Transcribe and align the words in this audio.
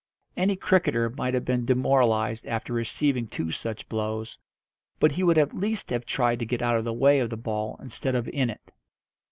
Any 0.35 0.55
cricketer 0.55 1.11
might 1.11 1.35
have 1.35 1.45
been 1.45 1.63
demoralised 1.63 2.47
after 2.47 2.73
receiving 2.73 3.27
two 3.27 3.51
such 3.51 3.87
blows, 3.87 4.39
but 4.99 5.11
he 5.11 5.21
would 5.21 5.37
at 5.37 5.53
least 5.53 5.91
have 5.91 6.07
tried 6.07 6.39
to 6.39 6.45
get 6.47 6.63
out 6.63 6.77
of 6.77 6.85
the 6.85 6.91
way 6.91 7.19
of 7.19 7.29
the 7.29 7.37
ball 7.37 7.77
instead 7.79 8.15
of 8.15 8.27
in 8.29 8.49
it. 8.49 8.71